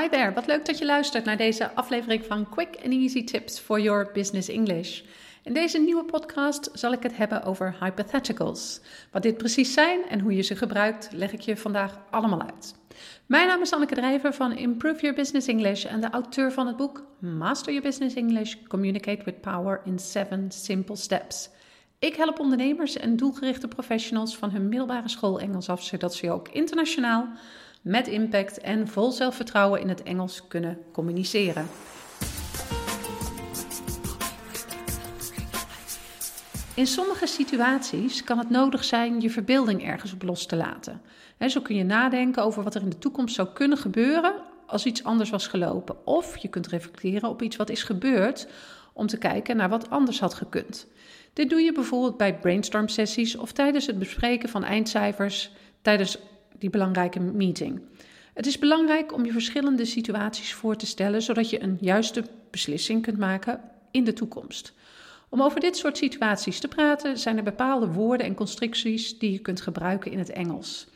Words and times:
Hi 0.00 0.08
there, 0.08 0.32
wat 0.32 0.46
leuk 0.46 0.66
dat 0.66 0.78
je 0.78 0.84
luistert 0.84 1.24
naar 1.24 1.36
deze 1.36 1.74
aflevering 1.74 2.24
van 2.24 2.48
Quick 2.48 2.76
and 2.84 2.92
Easy 2.92 3.24
Tips 3.24 3.58
for 3.58 3.80
Your 3.80 4.10
Business 4.12 4.48
English. 4.48 5.02
In 5.42 5.52
deze 5.52 5.78
nieuwe 5.78 6.04
podcast 6.04 6.70
zal 6.72 6.92
ik 6.92 7.02
het 7.02 7.16
hebben 7.16 7.42
over 7.42 7.76
hypotheticals. 7.80 8.80
Wat 9.10 9.22
dit 9.22 9.36
precies 9.36 9.72
zijn 9.72 10.08
en 10.08 10.20
hoe 10.20 10.34
je 10.36 10.42
ze 10.42 10.56
gebruikt, 10.56 11.08
leg 11.12 11.32
ik 11.32 11.40
je 11.40 11.56
vandaag 11.56 11.98
allemaal 12.10 12.42
uit. 12.42 12.74
Mijn 13.26 13.46
naam 13.46 13.60
is 13.60 13.72
Anneke 13.72 13.94
Drijver 13.94 14.34
van 14.34 14.52
Improve 14.52 15.00
Your 15.00 15.16
Business 15.16 15.46
English 15.46 15.84
en 15.84 16.00
de 16.00 16.10
auteur 16.10 16.52
van 16.52 16.66
het 16.66 16.76
boek 16.76 17.06
Master 17.18 17.72
Your 17.72 17.88
Business 17.88 18.14
English: 18.14 18.54
Communicate 18.68 19.24
with 19.24 19.40
Power 19.40 19.80
in 19.84 19.98
7 19.98 20.50
Simple 20.50 20.96
Steps. 20.96 21.50
Ik 21.98 22.14
help 22.14 22.38
ondernemers 22.38 22.96
en 22.96 23.16
doelgerichte 23.16 23.68
professionals 23.68 24.36
van 24.36 24.50
hun 24.50 24.68
middelbare 24.68 25.08
school 25.08 25.40
Engels 25.40 25.68
af, 25.68 25.82
zodat 25.82 26.14
ze 26.14 26.30
ook 26.30 26.48
internationaal 26.48 27.28
met 27.84 28.06
impact 28.06 28.60
en 28.60 28.88
vol 28.88 29.10
zelfvertrouwen 29.10 29.80
in 29.80 29.88
het 29.88 30.02
Engels 30.02 30.46
kunnen 30.48 30.78
communiceren. 30.92 31.66
In 36.74 36.86
sommige 36.86 37.26
situaties 37.26 38.24
kan 38.24 38.38
het 38.38 38.50
nodig 38.50 38.84
zijn 38.84 39.20
je 39.20 39.30
verbeelding 39.30 39.84
ergens 39.84 40.12
op 40.12 40.22
los 40.22 40.46
te 40.46 40.56
laten. 40.56 41.00
zo 41.48 41.60
kun 41.60 41.76
je 41.76 41.84
nadenken 41.84 42.44
over 42.44 42.62
wat 42.62 42.74
er 42.74 42.82
in 42.82 42.90
de 42.90 42.98
toekomst 42.98 43.34
zou 43.34 43.48
kunnen 43.52 43.78
gebeuren 43.78 44.34
als 44.66 44.86
iets 44.86 45.04
anders 45.04 45.30
was 45.30 45.46
gelopen. 45.46 46.06
Of 46.06 46.36
je 46.36 46.48
kunt 46.48 46.66
reflecteren 46.66 47.28
op 47.28 47.42
iets 47.42 47.56
wat 47.56 47.70
is 47.70 47.82
gebeurd 47.82 48.48
om 48.92 49.06
te 49.06 49.18
kijken 49.18 49.56
naar 49.56 49.68
wat 49.68 49.90
anders 49.90 50.20
had 50.20 50.34
gekund. 50.34 50.86
Dit 51.32 51.50
doe 51.50 51.60
je 51.60 51.72
bijvoorbeeld 51.72 52.16
bij 52.16 52.38
brainstorm 52.38 52.88
sessies 52.88 53.36
of 53.36 53.52
tijdens 53.52 53.86
het 53.86 53.98
bespreken 53.98 54.48
van 54.48 54.64
eindcijfers 54.64 55.52
tijdens 55.82 56.18
die 56.64 56.72
belangrijke 56.72 57.20
meeting. 57.20 57.82
Het 58.34 58.46
is 58.46 58.58
belangrijk 58.58 59.12
om 59.12 59.24
je 59.24 59.32
verschillende 59.32 59.84
situaties 59.84 60.54
voor 60.54 60.76
te 60.76 60.86
stellen, 60.86 61.22
zodat 61.22 61.50
je 61.50 61.62
een 61.62 61.78
juiste 61.80 62.24
beslissing 62.50 63.02
kunt 63.02 63.18
maken 63.18 63.60
in 63.90 64.04
de 64.04 64.12
toekomst. 64.12 64.72
Om 65.28 65.42
over 65.42 65.60
dit 65.60 65.76
soort 65.76 65.96
situaties 65.96 66.60
te 66.60 66.68
praten, 66.68 67.18
zijn 67.18 67.36
er 67.36 67.42
bepaalde 67.42 67.86
woorden 67.86 68.26
en 68.26 68.34
constructies 68.34 69.18
die 69.18 69.32
je 69.32 69.38
kunt 69.38 69.60
gebruiken 69.60 70.10
in 70.10 70.18
het 70.18 70.30
Engels. 70.30 70.86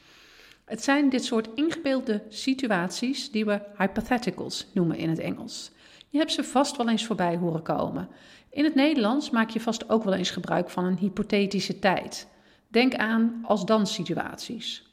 Het 0.64 0.84
zijn 0.84 1.08
dit 1.08 1.24
soort 1.24 1.48
ingebeelde 1.54 2.22
situaties 2.28 3.30
die 3.30 3.44
we 3.44 3.60
hypotheticals 3.76 4.66
noemen 4.72 4.96
in 4.96 5.08
het 5.08 5.18
Engels. 5.18 5.70
Je 6.08 6.18
hebt 6.18 6.32
ze 6.32 6.44
vast 6.44 6.76
wel 6.76 6.88
eens 6.88 7.06
voorbij 7.06 7.36
horen 7.36 7.62
komen. 7.62 8.08
In 8.50 8.64
het 8.64 8.74
Nederlands 8.74 9.30
maak 9.30 9.50
je 9.50 9.60
vast 9.60 9.90
ook 9.90 10.04
wel 10.04 10.14
eens 10.14 10.30
gebruik 10.30 10.70
van 10.70 10.84
een 10.84 10.98
hypothetische 10.98 11.78
tijd. 11.78 12.28
Denk 12.68 12.94
aan 12.94 13.40
als 13.42 13.64
dan 13.64 13.86
situaties. 13.86 14.87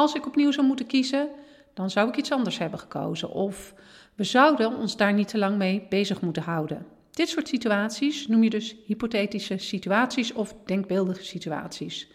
Als 0.00 0.14
ik 0.14 0.26
opnieuw 0.26 0.50
zou 0.50 0.66
moeten 0.66 0.86
kiezen, 0.86 1.28
dan 1.74 1.90
zou 1.90 2.08
ik 2.08 2.16
iets 2.16 2.32
anders 2.32 2.58
hebben 2.58 2.78
gekozen. 2.78 3.30
Of 3.30 3.74
we 4.14 4.24
zouden 4.24 4.76
ons 4.76 4.96
daar 4.96 5.12
niet 5.12 5.28
te 5.28 5.38
lang 5.38 5.56
mee 5.56 5.86
bezig 5.88 6.20
moeten 6.20 6.42
houden. 6.42 6.86
Dit 7.10 7.28
soort 7.28 7.48
situaties 7.48 8.26
noem 8.26 8.42
je 8.42 8.50
dus 8.50 8.76
hypothetische 8.86 9.58
situaties 9.58 10.32
of 10.32 10.54
denkbeeldige 10.64 11.24
situaties. 11.24 12.08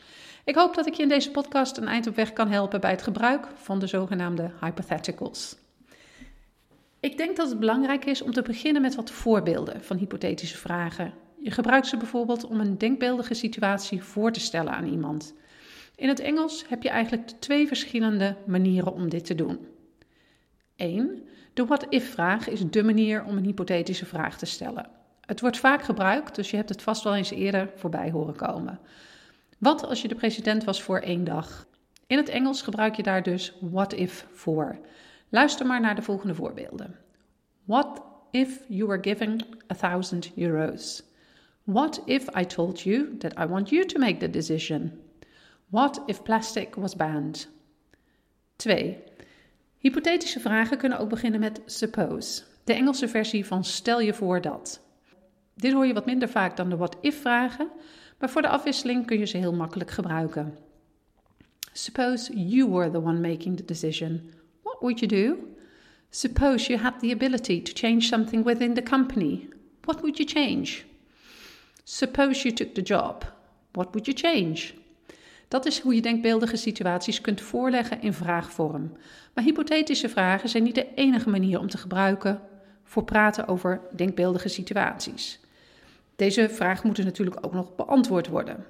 Ik 0.45 0.55
hoop 0.55 0.75
dat 0.75 0.87
ik 0.87 0.93
je 0.93 1.03
in 1.03 1.09
deze 1.09 1.31
podcast 1.31 1.77
een 1.77 1.87
eind 1.87 2.07
op 2.07 2.15
weg 2.15 2.33
kan 2.33 2.49
helpen 2.49 2.81
bij 2.81 2.91
het 2.91 3.01
gebruik 3.01 3.47
van 3.55 3.79
de 3.79 3.87
zogenaamde 3.87 4.51
hypotheticals. 4.61 5.57
Ik 6.99 7.17
denk 7.17 7.35
dat 7.35 7.49
het 7.49 7.59
belangrijk 7.59 8.05
is 8.05 8.21
om 8.21 8.31
te 8.31 8.41
beginnen 8.41 8.81
met 8.81 8.95
wat 8.95 9.11
voorbeelden 9.11 9.83
van 9.83 9.97
hypothetische 9.97 10.57
vragen. 10.57 11.13
Je 11.41 11.51
gebruikt 11.51 11.87
ze 11.87 11.97
bijvoorbeeld 11.97 12.45
om 12.45 12.59
een 12.59 12.77
denkbeeldige 12.77 13.33
situatie 13.33 14.03
voor 14.03 14.31
te 14.31 14.39
stellen 14.39 14.73
aan 14.73 14.87
iemand. 14.87 15.33
In 15.95 16.07
het 16.07 16.19
Engels 16.19 16.65
heb 16.67 16.83
je 16.83 16.89
eigenlijk 16.89 17.29
twee 17.29 17.67
verschillende 17.67 18.35
manieren 18.45 18.93
om 18.93 19.09
dit 19.09 19.25
te 19.25 19.35
doen. 19.35 19.67
1. 20.75 21.23
De 21.53 21.65
what-if-vraag 21.65 22.47
is 22.47 22.69
de 22.69 22.83
manier 22.83 23.23
om 23.23 23.37
een 23.37 23.43
hypothetische 23.43 24.05
vraag 24.05 24.37
te 24.37 24.45
stellen. 24.45 24.89
Het 25.21 25.41
wordt 25.41 25.57
vaak 25.57 25.81
gebruikt, 25.81 26.35
dus 26.35 26.49
je 26.49 26.55
hebt 26.55 26.69
het 26.69 26.81
vast 26.81 27.03
wel 27.03 27.15
eens 27.15 27.31
eerder 27.31 27.71
voorbij 27.75 28.11
horen 28.11 28.35
komen. 28.35 28.79
Wat 29.57 29.85
als 29.85 30.01
je 30.01 30.07
de 30.07 30.15
president 30.15 30.63
was 30.63 30.81
voor 30.81 30.99
één 30.99 31.23
dag? 31.23 31.67
In 32.07 32.17
het 32.17 32.29
Engels 32.29 32.61
gebruik 32.61 32.95
je 32.95 33.03
daar 33.03 33.23
dus 33.23 33.53
what 33.59 33.93
if 33.93 34.27
voor. 34.31 34.79
Luister 35.29 35.65
maar 35.65 35.81
naar 35.81 35.95
de 35.95 36.01
volgende 36.01 36.35
voorbeelden. 36.35 36.95
What 37.63 38.01
if 38.31 38.59
you 38.67 38.87
were 38.87 39.03
given 39.03 39.39
a 39.71 39.75
thousand 39.75 40.31
euros? 40.35 41.03
What 41.63 42.01
if 42.05 42.27
I 42.37 42.45
told 42.45 42.81
you 42.81 43.17
that 43.17 43.39
I 43.39 43.45
want 43.45 43.69
you 43.69 43.85
to 43.85 43.99
make 43.99 44.17
the 44.17 44.29
decision? 44.29 44.91
What 45.69 46.01
if 46.05 46.23
plastic 46.23 46.75
was 46.75 46.95
banned? 46.95 47.47
2. 48.55 49.03
Hypothetische 49.77 50.39
vragen 50.39 50.77
kunnen 50.77 50.99
ook 50.99 51.09
beginnen 51.09 51.39
met 51.39 51.61
suppose, 51.65 52.43
de 52.63 52.73
Engelse 52.73 53.07
versie 53.07 53.45
van 53.45 53.63
stel 53.63 53.99
je 53.99 54.13
voor 54.13 54.41
dat. 54.41 54.81
Dit 55.55 55.73
hoor 55.73 55.85
je 55.85 55.93
wat 55.93 56.05
minder 56.05 56.29
vaak 56.29 56.57
dan 56.57 56.69
de 56.69 56.77
what 56.77 56.97
if 57.01 57.21
vragen, 57.21 57.69
maar 58.19 58.29
voor 58.29 58.41
de 58.41 58.47
afwisseling 58.47 59.05
kun 59.05 59.19
je 59.19 59.25
ze 59.25 59.37
heel 59.37 59.53
makkelijk 59.53 59.91
gebruiken. 59.91 60.57
Suppose 61.73 62.47
you 62.47 62.69
were 62.69 62.91
the 62.91 63.01
one 63.01 63.19
making 63.19 63.57
the 63.57 63.65
decision. 63.65 64.33
What 64.61 64.79
would 64.79 64.99
you 64.99 65.07
do? 65.07 65.37
Suppose 66.09 66.71
you 66.71 66.79
had 66.81 66.99
the 66.99 67.11
ability 67.11 67.61
to 67.61 67.71
change 67.73 68.01
something 68.01 68.43
within 68.43 68.73
the 68.73 68.83
company. 68.83 69.49
What 69.81 69.99
would 70.01 70.17
you 70.17 70.29
change? 70.29 70.83
Suppose 71.83 72.41
you 72.41 72.53
took 72.53 72.73
the 72.73 72.81
job. 72.81 73.23
What 73.73 73.93
would 73.93 74.07
you 74.07 74.13
change? 74.13 74.73
Dat 75.47 75.65
is 75.65 75.79
hoe 75.79 75.95
je 75.95 76.01
denkbeeldige 76.01 76.55
situaties 76.55 77.21
kunt 77.21 77.41
voorleggen 77.41 78.01
in 78.01 78.13
vraagvorm. 78.13 78.91
Maar 79.33 79.43
hypothetische 79.43 80.09
vragen 80.09 80.49
zijn 80.49 80.63
niet 80.63 80.75
de 80.75 80.93
enige 80.93 81.29
manier 81.29 81.59
om 81.59 81.69
te 81.69 81.77
gebruiken 81.77 82.41
voor 82.83 83.03
praten 83.03 83.47
over 83.47 83.81
denkbeeldige 83.95 84.47
situaties. 84.49 85.39
Deze 86.15 86.49
vraag 86.49 86.83
moet 86.83 86.95
dus 86.95 87.05
natuurlijk 87.05 87.37
ook 87.41 87.53
nog 87.53 87.75
beantwoord 87.75 88.27
worden. 88.27 88.65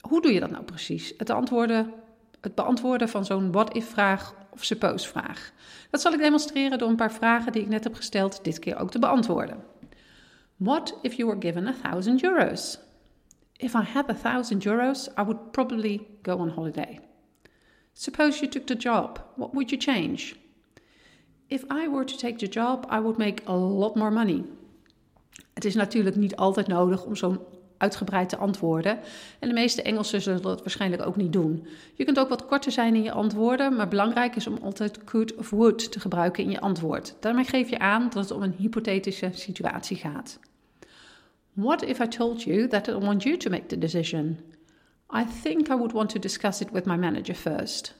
Hoe 0.00 0.22
doe 0.22 0.32
je 0.32 0.40
dat 0.40 0.50
nou 0.50 0.64
precies? 0.64 1.14
Het, 1.16 1.30
antwoorden, 1.30 1.92
het 2.40 2.54
beantwoorden 2.54 3.08
van 3.08 3.24
zo'n 3.24 3.52
what-if-vraag 3.52 4.34
of 4.50 4.64
suppose-vraag. 4.64 5.52
Dat 5.90 6.00
zal 6.00 6.12
ik 6.12 6.18
demonstreren 6.18 6.78
door 6.78 6.88
een 6.88 6.96
paar 6.96 7.12
vragen 7.12 7.52
die 7.52 7.62
ik 7.62 7.68
net 7.68 7.84
heb 7.84 7.94
gesteld 7.94 8.44
dit 8.44 8.58
keer 8.58 8.76
ook 8.76 8.90
te 8.90 8.98
beantwoorden. 8.98 9.56
What 10.56 10.98
if 11.02 11.14
you 11.14 11.28
were 11.28 11.40
given 11.40 11.66
a 11.66 11.74
thousand 11.82 12.22
euros? 12.22 12.78
If 13.62 13.74
I 13.74 13.82
had 13.82 14.08
a 14.08 14.14
thousand 14.14 14.64
euros, 14.64 15.08
I 15.18 15.22
would 15.22 15.52
probably 15.52 16.00
go 16.22 16.38
on 16.38 16.48
holiday. 16.48 16.98
Suppose 17.92 18.40
you 18.40 18.48
took 18.48 18.66
the 18.66 18.76
job, 18.76 19.18
what 19.36 19.52
would 19.52 19.70
you 19.70 19.80
change? 19.80 20.34
If 21.48 21.64
I 21.70 21.88
were 21.88 22.04
to 22.04 22.16
take 22.16 22.38
the 22.38 22.48
job, 22.48 22.86
I 22.90 23.00
would 23.00 23.18
make 23.18 23.42
a 23.46 23.56
lot 23.56 23.94
more 23.96 24.10
money. 24.10 24.44
Het 25.54 25.64
is 25.64 25.74
natuurlijk 25.74 26.16
niet 26.16 26.36
altijd 26.36 26.66
nodig 26.66 27.04
om 27.04 27.16
zo'n 27.16 27.38
uitgebreid 27.76 28.28
te 28.28 28.36
antwoorden. 28.36 28.98
En 29.38 29.48
de 29.48 29.54
meeste 29.54 29.82
Engelsen 29.82 30.20
zullen 30.20 30.42
dat 30.42 30.60
waarschijnlijk 30.60 31.06
ook 31.06 31.16
niet 31.16 31.32
doen. 31.32 31.66
Je 31.94 32.04
kunt 32.04 32.18
ook 32.18 32.28
wat 32.28 32.46
korter 32.46 32.72
zijn 32.72 32.94
in 32.94 33.02
je 33.02 33.12
antwoorden, 33.12 33.76
maar 33.76 33.88
belangrijk 33.88 34.36
is 34.36 34.46
om 34.46 34.58
altijd 34.62 35.04
could 35.04 35.34
of 35.34 35.50
would 35.50 35.92
te 35.92 36.00
gebruiken 36.00 36.44
in 36.44 36.50
je 36.50 36.60
antwoord. 36.60 37.14
Daarmee 37.20 37.44
geef 37.44 37.70
je 37.70 37.78
aan 37.78 38.02
dat 38.02 38.22
het 38.22 38.30
om 38.30 38.42
een 38.42 38.54
hypothetische 38.58 39.30
situatie 39.32 39.96
gaat. 39.96 40.38
What 41.54 41.82
if 41.82 42.00
I 42.00 42.06
told 42.06 42.46
you 42.46 42.68
that 42.68 42.88
I 42.88 42.94
want 42.94 43.24
you 43.24 43.36
to 43.36 43.50
make 43.50 43.68
the 43.68 43.76
decision? 43.76 44.38
I 45.10 45.24
think 45.24 45.68
I 45.68 45.74
would 45.74 45.92
want 45.92 46.10
to 46.10 46.18
discuss 46.18 46.62
it 46.62 46.72
with 46.72 46.86
my 46.86 46.96
manager 46.96 47.34
first. 47.34 47.94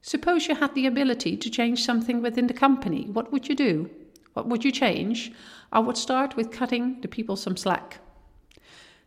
Suppose 0.00 0.46
you 0.46 0.56
had 0.56 0.74
the 0.74 0.86
ability 0.86 1.36
to 1.36 1.50
change 1.50 1.82
something 1.82 2.22
within 2.22 2.46
the 2.46 2.54
company, 2.54 3.08
what 3.12 3.30
would 3.30 3.48
you 3.48 3.56
do? 3.56 3.88
What 4.34 4.46
would 4.46 4.62
you 4.62 4.70
change? 4.70 5.32
I 5.72 5.78
would 5.78 5.96
start 5.96 6.36
with 6.36 6.50
cutting 6.50 7.00
the 7.00 7.08
people 7.08 7.36
some 7.36 7.56
slack. 7.56 8.00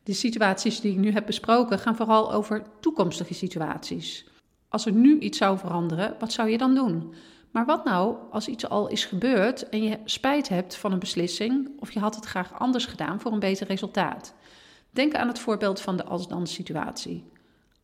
De 0.04 0.14
situaties 0.14 0.82
die 0.82 0.92
ik 0.92 0.98
nu 0.98 1.12
heb 1.12 1.26
besproken 1.26 1.80
gaan 1.80 1.96
vooral 1.96 2.34
over 2.34 2.64
toekomstige 2.80 3.34
situaties. 3.34 4.26
Als 4.70 4.86
er 4.86 4.92
nu 4.92 5.20
iets 5.20 5.38
zou 5.38 5.58
veranderen, 5.58 6.16
wat 6.20 6.32
zou 6.32 6.50
je 6.50 6.58
dan 6.58 6.76
doen? 6.76 7.14
Maar 7.52 7.66
wat 7.66 7.86
nou 7.86 8.16
als 8.32 8.48
iets 8.48 8.70
al 8.70 8.88
is 8.88 9.06
gebeurd 9.06 9.70
en 9.70 9.84
je 9.84 10.00
spijt 10.06 10.50
hebt 10.50 10.76
van 10.76 10.92
een 10.92 11.00
beslissing 11.00 11.70
of 11.80 11.92
je 11.92 12.00
had 12.00 12.16
het 12.16 12.26
graag 12.26 12.60
anders 12.60 12.86
gedaan 12.86 13.20
voor 13.20 13.32
een 13.32 13.40
beter 13.40 13.68
resultaat? 13.68 14.34
Denk 14.90 15.16
aan 15.16 15.28
het 15.28 15.40
voorbeeld 15.40 15.82
van 15.82 15.98
de 15.98 16.04
als-dan 16.04 16.48
situatie. 16.48 17.32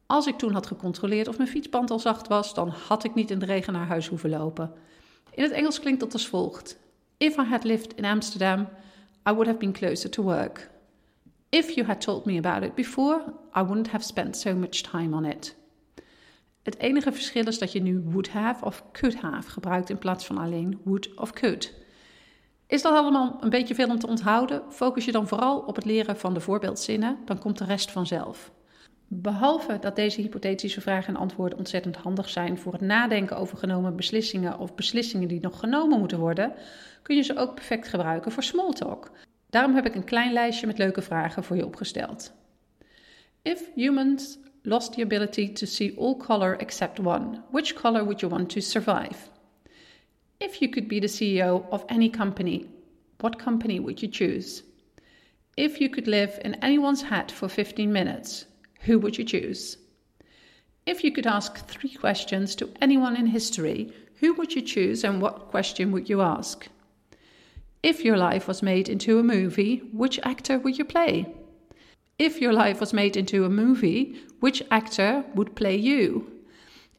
Als 0.06 0.28
ik 0.28 0.38
toen 0.38 0.54
had 0.54 0.68
gecontroleerd 0.68 1.28
of 1.28 1.38
mijn 1.38 1.50
fietsband 1.50 1.92
al 1.92 2.00
zacht 2.00 2.28
was, 2.28 2.54
dan 2.54 2.70
had 2.88 3.04
ik 3.04 3.16
niet 3.16 3.32
in 3.32 3.40
de 3.40 3.46
regen 3.46 3.74
naar 3.74 3.88
huis 3.88 4.08
hoeven 4.08 4.30
lopen. 4.30 4.74
In 5.32 5.44
het 5.44 5.52
Engels 5.52 5.80
klinkt 5.80 6.00
dat 6.00 6.14
als 6.14 6.28
volgt: 6.28 6.78
If 7.18 7.38
I 7.38 7.44
had 7.44 7.64
lived 7.64 7.96
in 7.96 8.06
Amsterdam, 8.06 8.68
I 9.30 9.32
would 9.32 9.48
have 9.48 9.58
been 9.58 9.72
closer 9.72 10.10
to 10.10 10.24
work. 10.24 10.70
If 11.50 11.70
you 11.70 11.88
had 11.88 12.02
told 12.02 12.26
me 12.26 12.38
about 12.38 12.64
it 12.64 12.76
before, 12.76 13.24
I 13.58 13.62
wouldn't 13.62 13.92
have 13.92 14.06
spent 14.06 14.38
so 14.38 14.56
much 14.56 14.82
time 14.82 15.16
on 15.16 15.26
it. 15.26 15.56
Het 16.66 16.80
enige 16.80 17.12
verschil 17.12 17.48
is 17.48 17.60
dat 17.60 17.72
je 17.72 17.82
nu 17.82 18.02
would 18.06 18.30
have 18.30 18.66
of 18.66 18.84
could 18.92 19.16
have 19.16 19.50
gebruikt 19.50 19.90
in 19.90 19.98
plaats 19.98 20.26
van 20.26 20.38
alleen 20.38 20.80
would 20.84 21.18
of 21.18 21.34
could. 21.34 21.74
Is 22.68 22.82
dat 22.82 22.94
allemaal 22.94 23.38
een 23.42 23.50
beetje 23.50 23.76
veel 23.76 23.90
om 23.90 24.00
te 24.00 24.08
onthouden? 24.08 24.62
Focus 24.70 25.06
je 25.06 25.12
dan 25.12 25.28
vooral 25.28 25.60
op 25.60 25.76
het 25.76 25.86
leren 25.86 26.18
van 26.18 26.34
de 26.34 26.40
voorbeeldzinnen, 26.40 27.18
dan 27.26 27.40
komt 27.40 27.58
de 27.58 27.66
rest 27.66 27.92
vanzelf. 27.92 28.52
Behalve 29.08 29.78
dat 29.80 29.96
deze 29.96 30.22
hypothetische 30.22 30.82
vragen 30.82 31.14
en 31.14 31.20
antwoorden 31.20 31.58
ontzettend 31.58 31.96
handig 31.96 32.30
zijn 32.30 32.58
voor 32.58 32.72
het 32.72 32.82
nadenken 32.82 33.38
over 33.38 33.58
genomen 33.58 33.96
beslissingen 33.96 34.60
of 34.60 34.76
beslissingen 34.76 35.28
die 35.28 35.42
nog 35.42 35.60
genomen 35.60 36.00
moeten 36.00 36.20
worden, 36.20 36.54
kun 37.02 37.16
je 37.16 37.22
ze 37.22 37.38
ook 37.38 37.56
perfect 37.56 37.88
gebruiken 37.88 38.32
voor 38.32 38.44
small 38.44 38.72
talk. 38.72 39.12
Daarom 39.50 39.76
heb 39.76 39.86
ik 39.86 39.96
een 39.96 40.04
klein 40.04 40.34
lijstje 40.34 40.68
met 40.68 40.78
leuke 40.78 41.02
vragen 41.02 41.44
voor 41.44 41.56
je 41.56 41.66
opgesteld. 41.66 42.34
If 43.42 43.72
humans 43.76 44.38
lost 44.66 44.94
the 44.94 45.02
ability 45.02 45.48
to 45.50 45.68
see 45.68 45.96
all 45.98 46.16
color 46.16 46.58
except 46.60 47.00
one, 47.00 47.44
which 47.52 47.76
color 47.76 48.04
would 48.04 48.22
you 48.22 48.28
want 48.28 48.50
to 48.52 48.62
survive? 48.62 49.30
If 50.40 50.62
you 50.62 50.70
could 50.70 50.88
be 50.88 51.00
the 51.00 51.08
CEO 51.08 51.66
of 51.72 51.86
any 51.90 52.10
company, 52.10 52.68
what 53.22 53.40
company 53.40 53.80
would 53.80 54.02
you 54.02 54.08
choose? 54.08 54.64
If 55.58 55.80
you 55.80 55.90
could 55.90 56.08
live 56.08 56.40
in 56.44 56.56
anyone's 56.56 57.04
hat 57.04 57.32
for 57.32 57.48
15 57.48 57.92
minutes, 57.92 58.46
who 58.82 59.00
would 59.00 59.18
you 59.18 59.24
choose? 59.24 59.78
If 60.86 61.04
you 61.04 61.12
could 61.12 61.26
ask 61.26 61.66
three 61.66 61.94
questions 61.94 62.56
to 62.56 62.70
anyone 62.82 63.16
in 63.16 63.28
history, 63.28 63.92
who 64.20 64.34
would 64.34 64.54
you 64.54 64.62
choose 64.62 65.04
and 65.04 65.22
what 65.22 65.48
question 65.48 65.92
would 65.92 66.10
you 66.10 66.22
ask? 66.22 66.68
If 67.82 68.04
your 68.04 68.18
life 68.18 68.48
was 68.48 68.62
made 68.62 68.90
into 68.90 69.20
a 69.20 69.24
movie, 69.24 69.78
which 69.94 70.20
actor 70.24 70.60
would 70.60 70.78
you 70.78 70.86
play? 70.86 71.26
If 72.18 72.40
your 72.40 72.54
life 72.54 72.80
was 72.80 72.94
made 72.94 73.18
into 73.18 73.44
a 73.44 73.50
movie, 73.50 74.16
which 74.40 74.64
actor 74.72 75.26
would 75.34 75.54
play 75.54 75.76
you? 75.76 76.24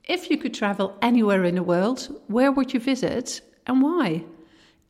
If 0.02 0.28
you 0.28 0.38
could 0.38 0.52
travel 0.52 0.92
anywhere 1.00 1.44
in 1.44 1.54
the 1.54 1.62
world, 1.62 2.10
where 2.26 2.52
would 2.52 2.72
you 2.72 2.80
visit 2.80 3.42
and 3.64 3.82
why? 3.82 4.24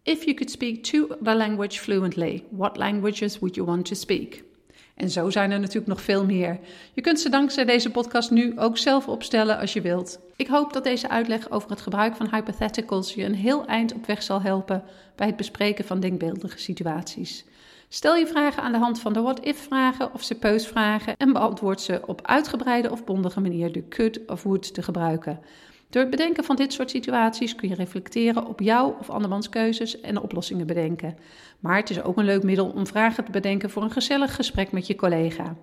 If 0.05 0.27
you 0.27 0.35
could 0.35 0.51
speak 0.51 0.83
two 0.83 1.13
other 1.13 1.35
language 1.35 1.79
fluently, 1.79 2.45
what 2.51 2.77
languages 2.77 3.39
would 3.39 3.55
you 3.55 3.67
want 3.67 3.87
to 3.87 3.95
speak? 3.95 4.43
En 4.95 5.11
zo 5.11 5.31
zijn 5.31 5.51
er 5.51 5.61
natuurlijk 5.61 5.87
nog 5.87 6.03
veel 6.03 6.25
meer. 6.25 6.59
Je 6.95 7.01
kunt 7.01 7.21
ze 7.21 7.29
dankzij 7.29 7.65
deze 7.65 7.91
podcast 7.91 8.31
nu 8.31 8.59
ook 8.59 8.79
zelf 8.79 9.09
opstellen 9.09 9.59
als 9.59 9.73
je 9.73 9.81
wilt. 9.81 10.21
Ik 10.37 10.47
hoop 10.47 10.73
dat 10.73 10.85
deze 10.85 11.09
uitleg 11.09 11.51
over 11.51 11.71
het 11.71 11.81
gebruik 11.81 12.17
van 12.17 12.31
hypotheticals 12.31 13.15
je 13.15 13.25
een 13.25 13.35
heel 13.35 13.67
eind 13.67 13.95
op 13.95 14.07
weg 14.07 14.23
zal 14.23 14.43
helpen 14.43 14.83
bij 15.17 15.27
het 15.27 15.37
bespreken 15.37 15.85
van 15.85 16.01
denkbeeldige 16.01 16.59
situaties. 16.59 17.45
Stel 17.89 18.17
je 18.17 18.27
vragen 18.27 18.63
aan 18.63 18.73
de 18.73 18.79
hand 18.79 19.01
van 19.01 19.13
de 19.13 19.21
what-if-vragen 19.21 20.15
of 20.15 20.23
suppose-vragen 20.23 21.17
en 21.17 21.33
beantwoord 21.33 21.81
ze 21.81 22.01
op 22.07 22.27
uitgebreide 22.27 22.91
of 22.91 23.05
bondige 23.05 23.41
manier 23.41 23.73
de 23.73 23.89
could 23.89 24.27
of 24.27 24.43
would 24.43 24.75
te 24.75 24.83
gebruiken. 24.83 25.41
Door 25.91 26.03
het 26.03 26.11
bedenken 26.11 26.45
van 26.45 26.57
dit 26.57 26.73
soort 26.73 26.91
situaties 26.91 27.55
kun 27.55 27.69
je 27.69 27.75
reflecteren 27.75 28.47
op 28.47 28.61
jouw 28.61 28.97
of 29.01 29.11
andermans 29.11 29.49
keuzes 29.49 30.01
en 30.01 30.21
oplossingen 30.21 30.67
bedenken. 30.67 31.17
Maar 31.61 31.77
het 31.77 31.91
is 31.91 32.03
ook 32.03 32.17
een 32.17 32.25
leuk 32.25 32.43
middel 32.43 32.67
om 32.67 32.87
vragen 32.87 33.25
te 33.25 33.31
bedenken 33.31 33.71
voor 33.71 33.83
een 33.83 33.91
gezellig 33.91 34.35
gesprek 34.35 34.73
met 34.73 34.87
je 34.87 34.95
collega. 34.95 35.57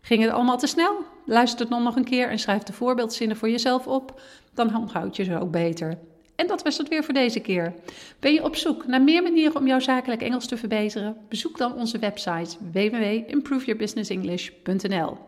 Ging 0.00 0.22
het 0.22 0.32
allemaal 0.32 0.58
te 0.58 0.66
snel? 0.66 0.96
Luister 1.24 1.60
het 1.60 1.70
dan 1.70 1.82
nog 1.82 1.96
een 1.96 2.04
keer 2.04 2.28
en 2.28 2.38
schrijf 2.38 2.62
de 2.62 2.72
voorbeeldzinnen 2.72 3.36
voor 3.36 3.50
jezelf 3.50 3.86
op. 3.86 4.20
Dan 4.54 4.76
onthoud 4.76 5.16
je 5.16 5.24
ze 5.24 5.40
ook 5.40 5.50
beter. 5.50 5.98
En 6.36 6.46
dat 6.46 6.62
was 6.62 6.78
het 6.78 6.88
weer 6.88 7.04
voor 7.04 7.14
deze 7.14 7.40
keer. 7.40 7.74
Ben 8.20 8.32
je 8.32 8.44
op 8.44 8.56
zoek 8.56 8.86
naar 8.86 9.02
meer 9.02 9.22
manieren 9.22 9.56
om 9.56 9.66
jouw 9.66 9.80
zakelijk 9.80 10.22
Engels 10.22 10.46
te 10.46 10.56
verbeteren? 10.56 11.16
Bezoek 11.28 11.58
dan 11.58 11.74
onze 11.74 11.98
website 11.98 12.56
www.improveyourbusinessenglish.nl. 12.72 15.18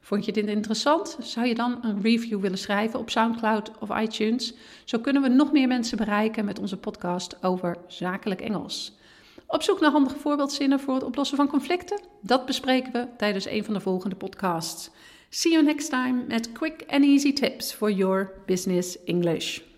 Vond 0.00 0.24
je 0.24 0.32
dit 0.32 0.46
interessant? 0.46 1.16
Zou 1.20 1.46
je 1.46 1.54
dan 1.54 1.78
een 1.82 2.02
review 2.02 2.40
willen 2.40 2.58
schrijven 2.58 2.98
op 2.98 3.10
SoundCloud 3.10 3.70
of 3.78 4.00
iTunes? 4.00 4.54
Zo 4.84 4.98
kunnen 4.98 5.22
we 5.22 5.28
nog 5.28 5.52
meer 5.52 5.68
mensen 5.68 5.96
bereiken 5.96 6.44
met 6.44 6.58
onze 6.58 6.76
podcast 6.76 7.42
over 7.42 7.76
zakelijk 7.86 8.40
Engels. 8.40 8.98
Op 9.46 9.62
zoek 9.62 9.80
naar 9.80 9.90
handige 9.90 10.18
voorbeeldzinnen 10.18 10.80
voor 10.80 10.94
het 10.94 11.04
oplossen 11.04 11.36
van 11.36 11.48
conflicten? 11.48 12.00
Dat 12.20 12.46
bespreken 12.46 12.92
we 12.92 13.06
tijdens 13.16 13.46
een 13.46 13.64
van 13.64 13.74
de 13.74 13.80
volgende 13.80 14.16
podcasts. 14.16 14.90
See 15.28 15.52
you 15.52 15.64
next 15.64 15.90
time 15.90 16.24
met 16.28 16.52
quick 16.52 16.84
and 16.88 17.04
easy 17.04 17.32
tips 17.32 17.72
for 17.72 17.90
your 17.90 18.32
business 18.46 19.04
English. 19.04 19.69